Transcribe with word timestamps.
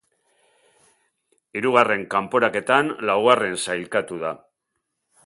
Hirugarren 1.59 2.05
kanporaketan 2.15 2.89
laugarren 3.11 3.57
sailkatu 3.67 4.19
da. 4.25 4.33